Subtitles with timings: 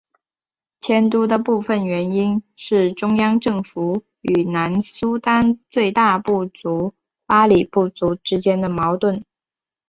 [0.79, 6.95] 迁都的部分原因是中央政府与南苏丹最大部族
[7.27, 9.23] 巴里部族之间的矛盾。